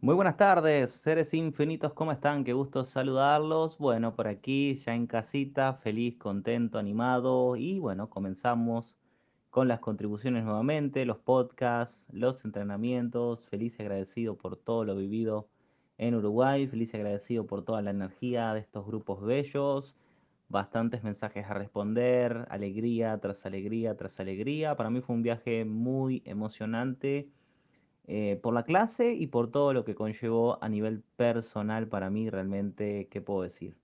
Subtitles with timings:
[0.00, 2.44] Muy buenas tardes, seres infinitos, ¿cómo están?
[2.44, 3.78] Qué gusto saludarlos.
[3.78, 8.96] Bueno, por aquí ya en casita, feliz, contento, animado y bueno, comenzamos
[9.50, 13.44] con las contribuciones nuevamente, los podcasts, los entrenamientos.
[13.48, 15.48] Feliz y agradecido por todo lo vivido
[15.98, 19.96] en Uruguay, feliz y agradecido por toda la energía de estos grupos bellos.
[20.48, 24.76] Bastantes mensajes a responder, alegría tras alegría tras alegría.
[24.76, 27.28] Para mí fue un viaje muy emocionante
[28.10, 32.30] eh, por la clase y por todo lo que conllevó a nivel personal para mí
[32.30, 33.76] realmente, ¿qué puedo decir?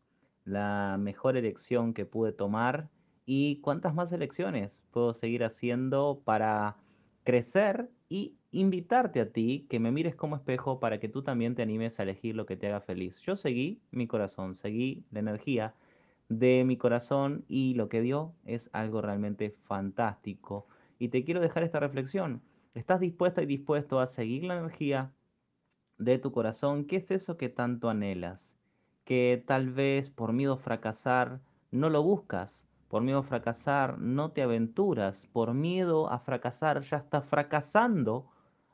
[0.47, 2.89] La mejor elección que pude tomar
[3.27, 6.79] y cuántas más elecciones puedo seguir haciendo para
[7.25, 11.63] crecer y invitarte a ti que me mires como espejo para que tú también te
[11.63, 13.21] animes a elegir lo que te haga feliz.
[13.21, 15.75] Yo seguí mi corazón, seguí la energía
[16.31, 20.67] de mi corazón y lo que dio es algo realmente fantástico.
[20.99, 22.41] Y te quiero dejar esta reflexión.
[22.75, 25.13] ¿Estás dispuesta y dispuesto a seguir la energía
[25.97, 26.87] de tu corazón?
[26.87, 28.41] ¿Qué es eso que tanto anhelas?
[29.05, 31.39] Que tal vez por miedo a fracasar
[31.71, 36.97] no lo buscas, por miedo a fracasar no te aventuras, por miedo a fracasar ya
[36.97, 38.27] estás fracasando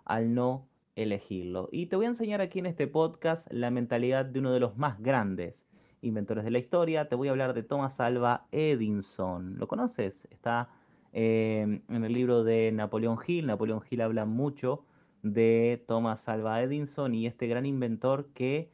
[0.06, 1.68] al no elegirlo.
[1.70, 4.78] Y te voy a enseñar aquí en este podcast la mentalidad de uno de los
[4.78, 5.56] más grandes
[6.00, 7.10] inventores de la historia.
[7.10, 9.58] Te voy a hablar de Thomas Alva Edison.
[9.58, 10.26] ¿Lo conoces?
[10.30, 10.70] Está
[11.12, 14.84] Em, en el libro de Napoleón Hill, Napoleón Hill habla mucho
[15.22, 18.70] de Thomas Alva Edison y este gran inventor que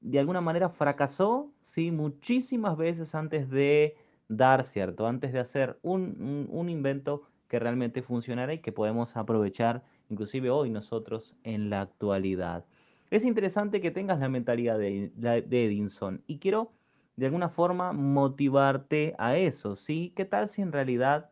[0.00, 3.96] de alguna manera fracasó, sí, muchísimas veces antes de
[4.28, 5.06] dar, ¿cierto?
[5.06, 10.70] Antes de hacer un, un, invento que realmente funcionara y que podemos aprovechar inclusive hoy
[10.70, 12.64] nosotros en la actualidad.
[13.10, 16.72] Es interesante que tengas la mentalidad de, de Edison y quiero
[17.16, 20.12] de alguna forma motivarte a eso, ¿sí?
[20.16, 21.30] ¿Qué tal si en realidad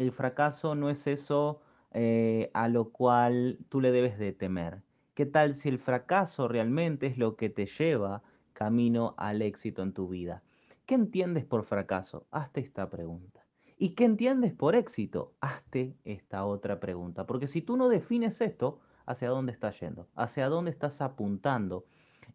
[0.00, 1.60] el fracaso no es eso
[1.92, 4.78] eh, a lo cual tú le debes de temer.
[5.14, 8.22] ¿Qué tal si el fracaso realmente es lo que te lleva
[8.54, 10.42] camino al éxito en tu vida?
[10.86, 12.26] ¿Qué entiendes por fracaso?
[12.30, 13.44] Hazte esta pregunta.
[13.76, 15.34] ¿Y qué entiendes por éxito?
[15.42, 17.26] Hazte esta otra pregunta.
[17.26, 20.08] Porque si tú no defines esto, ¿hacia dónde estás yendo?
[20.16, 21.84] ¿Hacia dónde estás apuntando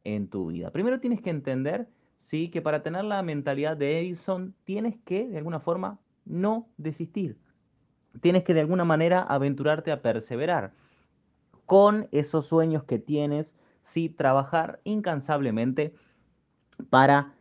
[0.03, 0.69] en tu vida?
[0.69, 1.87] Primero tienes que entender,
[2.17, 7.37] sí, que para tener la mentalidad de Edison tienes que, de alguna forma, no desistir
[8.21, 10.73] tienes que de alguna manera aventurarte a perseverar
[11.65, 15.93] con esos sueños que tienes, sí, trabajar incansablemente
[16.89, 17.33] para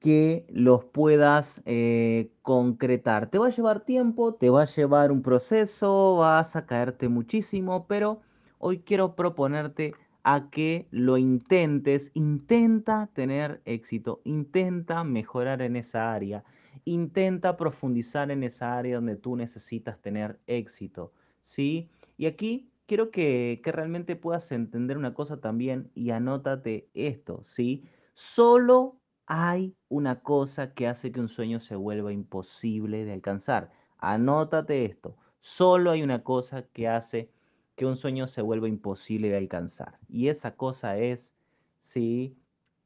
[0.00, 3.28] que los puedas eh, concretar.
[3.28, 7.86] Te va a llevar tiempo, te va a llevar un proceso, vas a caerte muchísimo,
[7.88, 8.20] pero
[8.58, 16.44] hoy quiero proponerte a que lo intentes, intenta tener éxito, intenta mejorar en esa área
[16.84, 21.12] intenta profundizar en esa área donde tú necesitas tener éxito,
[21.44, 21.90] ¿sí?
[22.16, 27.84] Y aquí quiero que, realmente puedas entender una cosa también y anótate esto, ¿sí?
[28.14, 33.70] Solo hay una cosa que hace que un sueño se vuelva imposible de alcanzar.
[33.98, 35.16] Anótate esto.
[35.40, 37.30] Solo hay una cosa que hace
[37.76, 39.98] que un sueño se vuelva imposible de alcanzar.
[40.08, 41.34] Y esa cosa es,
[41.82, 42.36] sí,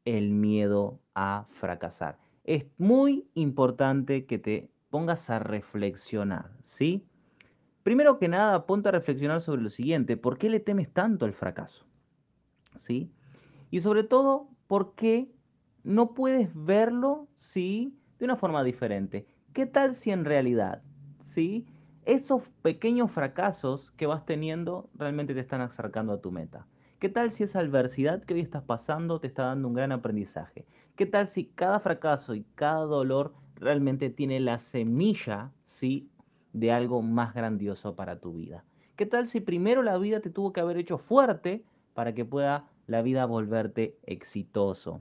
[0.05, 7.05] el miedo a fracasar es muy importante que te pongas a reflexionar, ¿sí?
[7.83, 11.33] Primero que nada, ponte a reflexionar sobre lo siguiente, ¿por qué le temes tanto al
[11.33, 11.85] fracaso?
[12.77, 13.11] ¿Sí?
[13.71, 15.31] Y sobre todo, ¿por qué
[15.83, 17.97] no puedes verlo, ¿sí?
[18.19, 19.27] De una forma diferente.
[19.53, 20.83] ¿Qué tal si en realidad,
[21.35, 21.67] ¿sí?
[22.05, 26.67] Esos pequeños fracasos que vas teniendo realmente te están acercando a tu meta.
[26.99, 30.67] ¿Qué tal si esa adversidad que hoy estás pasando te está dando un gran aprendizaje?
[30.97, 36.11] ¿Qué tal si cada fracaso y cada dolor realmente tiene la semilla, sí,
[36.53, 38.65] de algo más grandioso para tu vida?
[38.97, 41.65] ¿Qué tal si primero la vida te tuvo que haber hecho fuerte
[41.95, 45.01] para que pueda la vida volverte exitoso?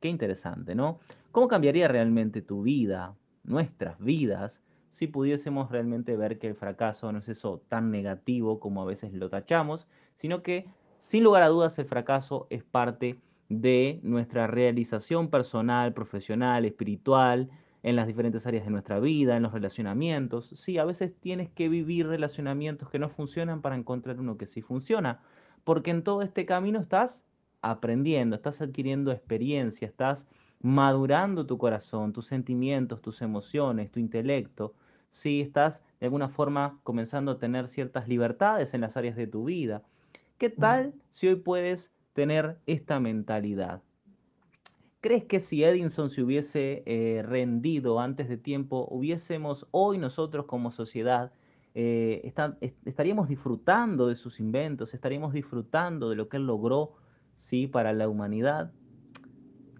[0.00, 0.98] Qué interesante, ¿no?
[1.30, 4.62] ¿Cómo cambiaría realmente tu vida, nuestras vidas,
[4.92, 9.12] si pudiésemos realmente ver que el fracaso no es eso tan negativo como a veces
[9.12, 9.86] lo tachamos,
[10.16, 10.66] sino que
[11.02, 13.31] sin lugar a dudas el fracaso es parte de
[14.02, 17.50] nuestra realización personal, profesional, espiritual,
[17.82, 20.50] en las diferentes áreas de nuestra vida, en los relacionamientos.
[20.56, 24.62] Sí, a veces tienes que vivir relacionamientos que no funcionan para encontrar uno que sí
[24.62, 25.20] funciona,
[25.64, 27.24] porque en todo este camino estás
[27.60, 30.24] aprendiendo, estás adquiriendo experiencia, estás
[30.60, 34.74] madurando tu corazón, tus sentimientos, tus emociones, tu intelecto.
[35.10, 39.44] Sí, estás de alguna forma comenzando a tener ciertas libertades en las áreas de tu
[39.44, 39.82] vida.
[40.38, 43.82] ¿Qué tal si hoy puedes tener esta mentalidad.
[45.00, 50.70] ¿Crees que si Edison se hubiese eh, rendido antes de tiempo, hubiésemos hoy nosotros como
[50.70, 51.32] sociedad
[51.74, 52.32] eh,
[52.84, 56.92] estaríamos disfrutando de sus inventos, estaríamos disfrutando de lo que él logró,
[57.36, 57.66] ¿sí?
[57.66, 58.72] Para la humanidad.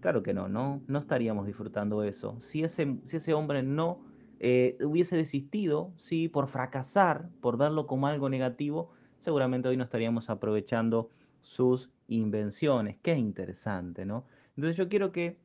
[0.01, 2.37] Claro que no, no, no estaríamos disfrutando eso.
[2.41, 4.01] Si ese, si ese hombre no
[4.39, 10.29] eh, hubiese desistido, sí, por fracasar, por verlo como algo negativo, seguramente hoy no estaríamos
[10.29, 11.09] aprovechando
[11.41, 12.97] sus invenciones.
[13.01, 14.25] Qué interesante, ¿no?
[14.55, 15.37] Entonces yo quiero que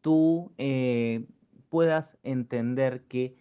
[0.00, 1.26] tú eh,
[1.68, 3.36] puedas entender que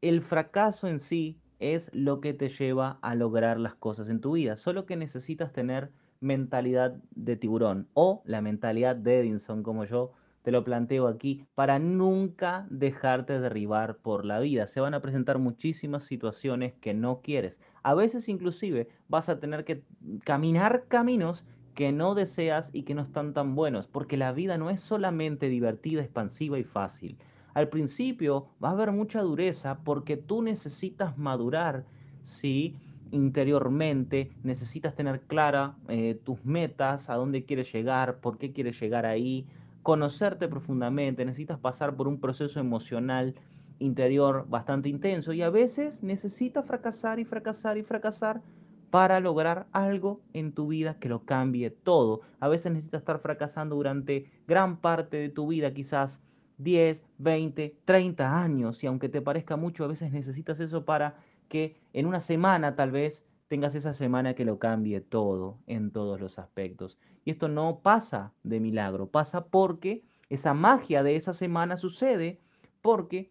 [0.00, 4.32] el fracaso en sí es lo que te lleva a lograr las cosas en tu
[4.32, 5.90] vida, solo que necesitas tener
[6.20, 10.12] mentalidad de tiburón o la mentalidad de Edinson, como yo
[10.42, 14.66] te lo planteo aquí, para nunca dejarte derribar por la vida.
[14.68, 17.58] Se van a presentar muchísimas situaciones que no quieres.
[17.82, 19.82] A veces inclusive vas a tener que
[20.24, 21.44] caminar caminos
[21.74, 25.48] que no deseas y que no están tan buenos, porque la vida no es solamente
[25.48, 27.16] divertida, expansiva y fácil.
[27.54, 31.84] Al principio va a haber mucha dureza porque tú necesitas madurar,
[32.22, 32.76] ¿sí?
[33.12, 39.06] interiormente, necesitas tener clara eh, tus metas, a dónde quieres llegar, por qué quieres llegar
[39.06, 39.46] ahí,
[39.82, 43.34] conocerte profundamente, necesitas pasar por un proceso emocional
[43.80, 48.40] interior bastante intenso y a veces necesitas fracasar y fracasar y fracasar
[48.90, 52.20] para lograr algo en tu vida que lo cambie todo.
[52.38, 56.20] A veces necesitas estar fracasando durante gran parte de tu vida, quizás
[56.58, 61.16] 10, 20, 30 años y aunque te parezca mucho, a veces necesitas eso para
[61.48, 66.20] que en una semana tal vez tengas esa semana que lo cambie todo en todos
[66.20, 66.98] los aspectos.
[67.24, 72.40] Y esto no pasa de milagro, pasa porque esa magia de esa semana sucede
[72.82, 73.30] porque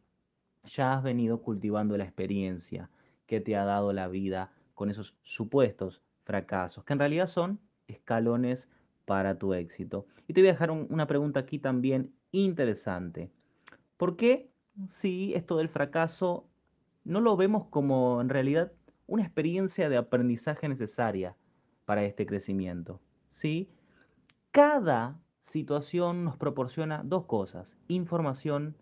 [0.65, 2.89] ya has venido cultivando la experiencia
[3.25, 8.67] que te ha dado la vida con esos supuestos fracasos, que en realidad son escalones
[9.05, 10.05] para tu éxito.
[10.27, 13.31] Y te voy a dejar una pregunta aquí también interesante.
[13.97, 14.51] ¿Por qué
[14.87, 16.47] si esto del fracaso
[17.03, 18.71] no lo vemos como en realidad
[19.07, 21.35] una experiencia de aprendizaje necesaria
[21.85, 23.01] para este crecimiento.
[23.29, 23.69] ¿sí?
[24.51, 28.75] Cada situación nos proporciona dos cosas, información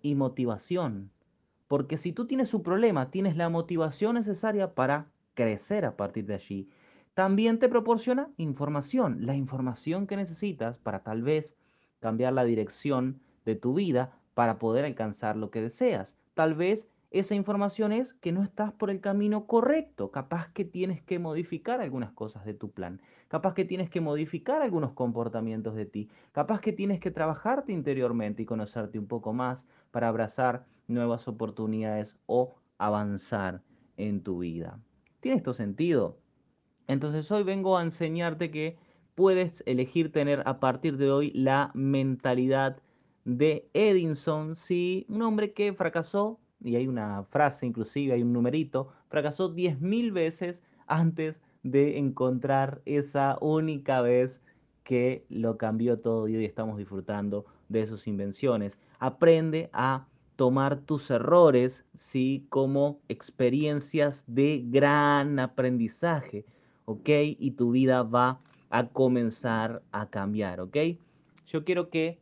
[0.00, 1.10] y motivación.
[1.74, 6.34] Porque si tú tienes un problema, tienes la motivación necesaria para crecer a partir de
[6.34, 6.68] allí.
[7.14, 11.56] También te proporciona información, la información que necesitas para tal vez
[11.98, 16.14] cambiar la dirección de tu vida para poder alcanzar lo que deseas.
[16.34, 20.12] Tal vez esa información es que no estás por el camino correcto.
[20.12, 23.00] Capaz que tienes que modificar algunas cosas de tu plan.
[23.26, 26.08] Capaz que tienes que modificar algunos comportamientos de ti.
[26.30, 32.16] Capaz que tienes que trabajarte interiormente y conocerte un poco más para abrazar nuevas oportunidades
[32.26, 33.62] o avanzar
[33.96, 34.78] en tu vida.
[35.20, 36.18] ¿Tiene esto sentido?
[36.86, 38.76] Entonces hoy vengo a enseñarte que
[39.14, 42.78] puedes elegir tener a partir de hoy la mentalidad
[43.24, 48.88] de Edinson, sí, un hombre que fracasó y hay una frase inclusive, hay un numerito,
[49.08, 54.42] fracasó 10.000 veces antes de encontrar esa única vez
[54.82, 58.78] que lo cambió todo y hoy estamos disfrutando de sus invenciones.
[58.98, 62.46] Aprende a tomar tus errores, ¿sí?
[62.48, 66.44] Como experiencias de gran aprendizaje,
[66.84, 67.08] ¿ok?
[67.38, 68.40] Y tu vida va
[68.70, 70.76] a comenzar a cambiar, ¿ok?
[71.46, 72.18] Yo quiero que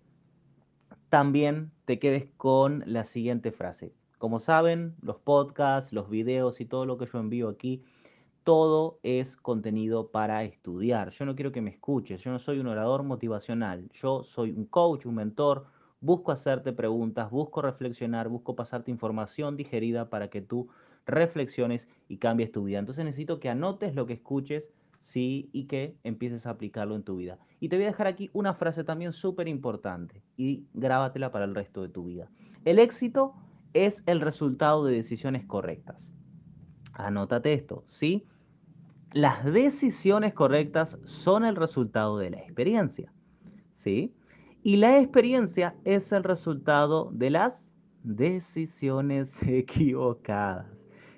[1.09, 3.93] también te quedes con la siguiente frase.
[4.19, 7.83] Como saben, los podcasts, los videos y todo lo que yo envío aquí,
[8.45, 11.11] todo es contenido para estudiar.
[11.11, 14.67] Yo no quiero que me escuches, yo no soy un orador motivacional, yo soy un
[14.67, 15.67] coach, un mentor,
[16.03, 20.69] busco hacerte preguntas, busco reflexionar, busco pasarte información digerida para que tú
[21.07, 22.81] reflexiones y cambies tu vida.
[22.81, 24.69] Entonces necesito que anotes lo que escuches,
[25.01, 27.39] sí, y que empieces a aplicarlo en tu vida.
[27.61, 31.55] Y te voy a dejar aquí una frase también súper importante y grábatela para el
[31.55, 32.29] resto de tu vida.
[32.65, 33.35] El éxito
[33.73, 36.13] es el resultado de decisiones correctas.
[36.93, 38.27] Anótate esto, ¿sí?
[39.13, 43.13] Las decisiones correctas son el resultado de la experiencia,
[43.79, 44.15] ¿sí?
[44.65, 47.55] Y la experiencia es el resultado de las
[48.05, 50.67] decisiones equivocadas.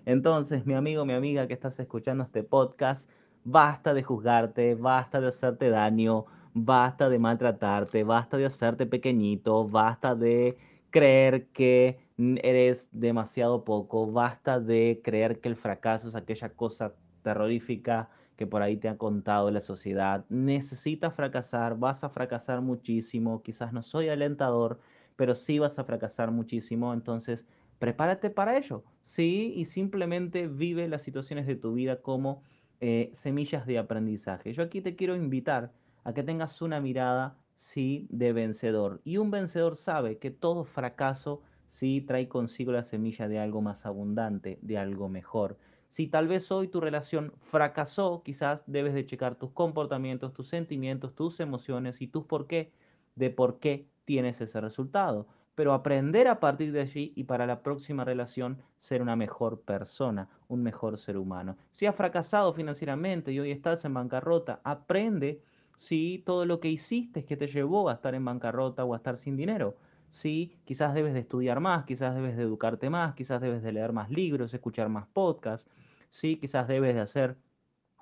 [0.06, 3.06] Entonces, mi amigo, mi amiga que estás escuchando este podcast,
[3.44, 6.24] basta de juzgarte, basta de hacerte daño,
[6.54, 10.56] basta de maltratarte, basta de hacerte pequeñito, basta de
[10.88, 18.08] creer que eres demasiado poco, basta de creer que el fracaso es aquella cosa terrorífica
[18.36, 20.24] que por ahí te ha contado la sociedad.
[20.28, 24.80] Necesitas fracasar, vas a fracasar muchísimo, quizás no soy alentador,
[25.16, 27.46] pero sí vas a fracasar muchísimo, entonces
[27.78, 32.42] prepárate para ello, sí, y simplemente vive las situaciones de tu vida como
[32.80, 34.52] eh, semillas de aprendizaje.
[34.52, 35.72] Yo aquí te quiero invitar
[36.04, 39.00] a que tengas una mirada, sí, de vencedor.
[39.04, 43.86] Y un vencedor sabe que todo fracaso sí trae consigo la semilla de algo más
[43.86, 45.58] abundante, de algo mejor.
[45.94, 51.14] Si tal vez hoy tu relación fracasó, quizás debes de checar tus comportamientos, tus sentimientos,
[51.14, 52.72] tus emociones y tus por qué,
[53.14, 55.28] de por qué tienes ese resultado.
[55.54, 60.28] Pero aprender a partir de allí y para la próxima relación ser una mejor persona,
[60.48, 61.56] un mejor ser humano.
[61.70, 65.42] Si has fracasado financieramente y hoy estás en bancarrota, aprende
[65.76, 68.96] si todo lo que hiciste es que te llevó a estar en bancarrota o a
[68.96, 69.76] estar sin dinero.
[70.10, 73.92] Si quizás debes de estudiar más, quizás debes de educarte más, quizás debes de leer
[73.92, 75.68] más libros, escuchar más podcasts,
[76.14, 76.36] ¿sí?
[76.36, 77.36] Quizás debes de hacer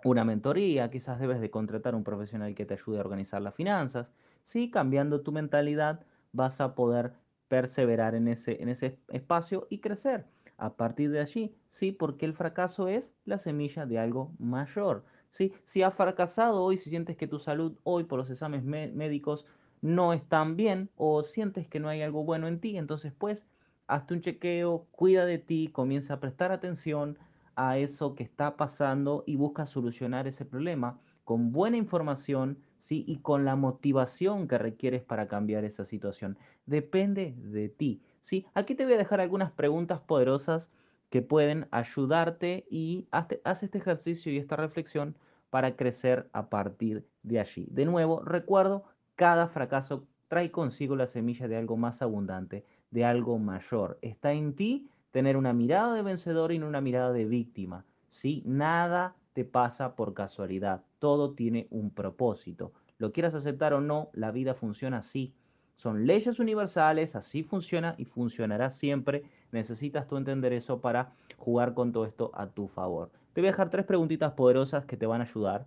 [0.04, 4.12] una mentoría, quizás debes de contratar un profesional que te ayude a organizar las finanzas.
[4.44, 7.14] Sí, cambiando tu mentalidad vas a poder
[7.48, 10.26] perseverar en ese, en ese espacio y crecer.
[10.58, 15.04] A partir de allí, sí, porque el fracaso es la semilla de algo mayor.
[15.30, 15.52] ¿sí?
[15.64, 18.64] Si has fracasado hoy, si sientes que tu salud hoy por los exámenes
[18.94, 19.46] médicos
[19.80, 23.46] no están bien o sientes que no hay algo bueno en ti, entonces pues
[23.86, 27.18] hazte un chequeo, cuida de ti, comienza a prestar atención,
[27.56, 33.04] a eso que está pasando y busca solucionar ese problema con buena información, ¿sí?
[33.06, 36.38] Y con la motivación que requieres para cambiar esa situación.
[36.66, 38.46] Depende de ti, ¿sí?
[38.54, 40.70] Aquí te voy a dejar algunas preguntas poderosas
[41.10, 45.16] que pueden ayudarte y haz, haz este ejercicio y esta reflexión
[45.50, 47.66] para crecer a partir de allí.
[47.70, 48.84] De nuevo, recuerdo,
[49.16, 53.98] cada fracaso trae consigo la semilla de algo más abundante, de algo mayor.
[54.00, 57.84] Está en ti tener una mirada de vencedor y no una mirada de víctima.
[58.10, 58.42] ¿sí?
[58.44, 62.72] Nada te pasa por casualidad, todo tiene un propósito.
[62.98, 65.34] Lo quieras aceptar o no, la vida funciona así.
[65.76, 69.24] Son leyes universales, así funciona y funcionará siempre.
[69.50, 73.10] Necesitas tú entender eso para jugar con todo esto a tu favor.
[73.32, 75.66] Te voy a dejar tres preguntitas poderosas que te van a ayudar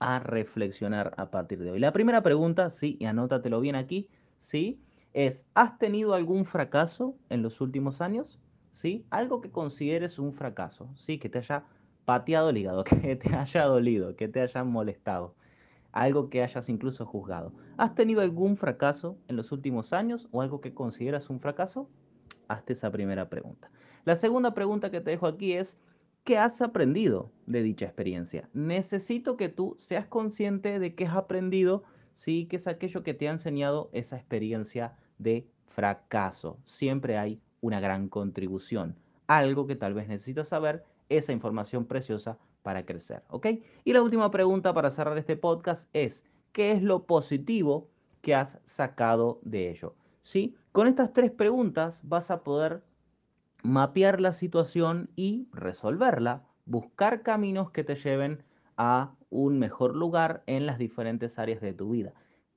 [0.00, 1.78] a reflexionar a partir de hoy.
[1.78, 4.08] La primera pregunta, sí, y anótatelo bien aquí,
[4.40, 4.80] sí,
[5.14, 8.38] es, ¿has tenido algún fracaso en los últimos años?
[8.82, 9.06] ¿Sí?
[9.10, 11.18] Algo que consideres un fracaso, ¿sí?
[11.20, 11.64] Que te haya
[12.04, 15.36] pateado el hígado, que te haya dolido, que te haya molestado,
[15.92, 17.52] algo que hayas incluso juzgado.
[17.76, 21.88] ¿Has tenido algún fracaso en los últimos años o algo que consideras un fracaso?
[22.48, 23.70] Hazte esa primera pregunta.
[24.04, 25.78] La segunda pregunta que te dejo aquí es,
[26.24, 28.48] ¿qué has aprendido de dicha experiencia?
[28.52, 31.84] Necesito que tú seas consciente de que has aprendido,
[32.14, 36.58] sí, que es aquello que te ha enseñado esa experiencia de fracaso.
[36.66, 38.96] Siempre hay una gran contribución.
[39.26, 43.22] Algo que tal vez necesitas saber, esa información preciosa para crecer.
[43.28, 43.46] ¿Ok?
[43.84, 47.88] Y la última pregunta para cerrar este podcast es, ¿qué es lo positivo
[48.20, 49.94] que has sacado de ello?
[50.20, 50.54] ¿Sí?
[50.72, 52.82] Con estas tres preguntas vas a poder
[53.62, 58.42] mapear la situación y resolverla, buscar caminos que te lleven
[58.76, 62.12] a un mejor lugar en las diferentes áreas de tu vida.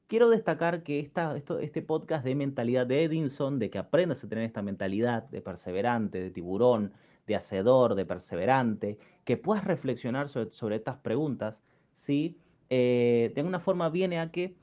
[0.08, 4.30] Quiero destacar que esta, esto, este podcast de mentalidad de Edinson, de que aprendas a
[4.30, 6.94] tener esta mentalidad de perseverante, de tiburón,
[7.26, 12.38] de hacedor, de perseverante, que puedas reflexionar sobre, estas preguntas, ¿sí?
[12.70, 14.56] Eh, de una forma viene a que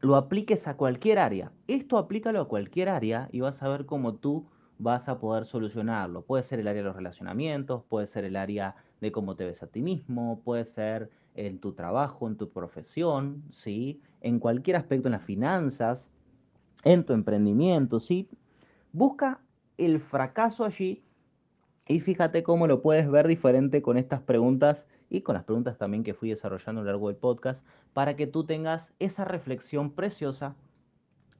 [0.00, 1.50] lo apliques a cualquier área.
[1.66, 6.26] Esto aplícalo a cualquier área y vas a ver cómo tú vas a poder solucionarlo.
[6.26, 9.62] Puede ser el área de los relacionamientos, puede ser el área de cómo te ves
[9.62, 14.00] a ti mismo, puede ser en tu trabajo, en tu profesión, ¿sí?
[14.20, 16.08] En cualquier aspecto, en las finanzas,
[16.84, 18.28] en tu emprendimiento, ¿sí?
[18.92, 19.40] Busca
[19.78, 21.02] el fracaso allí
[21.86, 26.04] y fíjate cómo lo puedes ver diferente con estas preguntas y con las preguntas también
[26.04, 30.54] que fui desarrollando a lo largo del podcast para que tú tengas esa reflexión preciosa,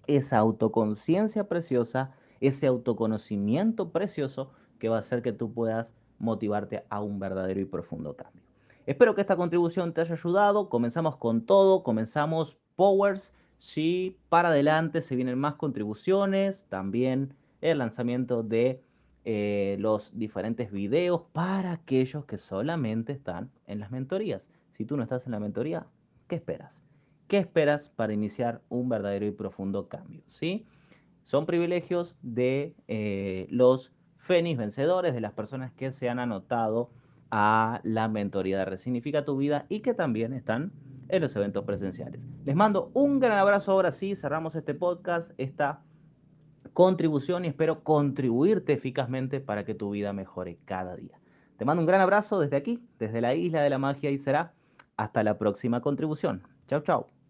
[0.06, 7.00] esa autoconciencia preciosa, ese autoconocimiento precioso que va a hacer que tú puedas motivarte a
[7.00, 8.51] un verdadero y profundo cambio.
[8.84, 10.68] Espero que esta contribución te haya ayudado.
[10.68, 13.32] Comenzamos con todo, comenzamos Powers.
[13.58, 18.82] Sí, para adelante se vienen más contribuciones, también el lanzamiento de
[19.24, 24.48] eh, los diferentes videos para aquellos que solamente están en las mentorías.
[24.72, 25.86] Si tú no estás en la mentoría,
[26.26, 26.82] ¿qué esperas?
[27.28, 30.24] ¿Qué esperas para iniciar un verdadero y profundo cambio?
[30.26, 30.66] ¿Sí?
[31.22, 36.90] Son privilegios de eh, los Fénix vencedores, de las personas que se han anotado
[37.34, 40.70] a la mentoría de Resignifica tu vida y que también están
[41.08, 42.20] en los eventos presenciales.
[42.44, 45.80] Les mando un gran abrazo ahora sí, cerramos este podcast, esta
[46.74, 51.18] contribución y espero contribuirte eficazmente para que tu vida mejore cada día.
[51.56, 54.52] Te mando un gran abrazo desde aquí, desde la isla de la magia y será
[54.98, 56.42] hasta la próxima contribución.
[56.68, 57.21] Chao, chao.